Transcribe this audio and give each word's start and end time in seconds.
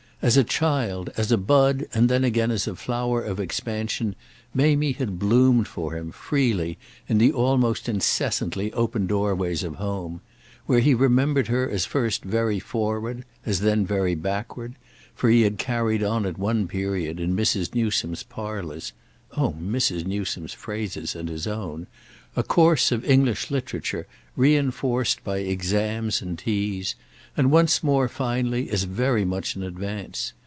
As 0.23 0.37
a 0.37 0.43
child, 0.43 1.09
as 1.17 1.31
a 1.31 1.37
"bud," 1.39 1.87
and 1.95 2.07
then 2.07 2.23
again 2.23 2.51
as 2.51 2.67
a 2.67 2.75
flower 2.75 3.23
of 3.23 3.39
expansion, 3.39 4.15
Mamie 4.53 4.91
had 4.91 5.17
bloomed 5.17 5.67
for 5.67 5.97
him, 5.97 6.11
freely, 6.11 6.77
in 7.09 7.17
the 7.17 7.31
almost 7.31 7.89
incessantly 7.89 8.71
open 8.73 9.07
doorways 9.07 9.63
of 9.63 9.77
home; 9.77 10.21
where 10.67 10.79
he 10.79 10.93
remembered 10.93 11.47
her 11.47 11.67
as 11.67 11.87
first 11.87 12.23
very 12.23 12.59
forward, 12.59 13.25
as 13.47 13.61
then 13.61 13.83
very 13.83 14.13
backward—for 14.13 15.27
he 15.27 15.41
had 15.41 15.57
carried 15.57 16.03
on 16.03 16.27
at 16.27 16.37
one 16.37 16.67
period, 16.67 17.19
in 17.19 17.35
Mrs. 17.35 17.73
Newsome's 17.73 18.21
parlours 18.21 18.93
(oh 19.37 19.53
Mrs. 19.59 20.05
Newsome's 20.05 20.53
phases 20.53 21.15
and 21.15 21.29
his 21.29 21.47
own!) 21.47 21.87
a 22.35 22.43
course 22.43 22.91
of 22.91 23.03
English 23.05 23.49
Literature 23.49 24.05
re 24.35 24.55
enforced 24.55 25.23
by 25.23 25.37
exams 25.39 26.21
and 26.21 26.37
teas—and 26.37 27.49
once 27.51 27.81
more, 27.83 28.09
finally, 28.09 28.69
as 28.69 28.83
very 28.83 29.23
much 29.23 29.55
in 29.55 29.63
advance. 29.63 30.33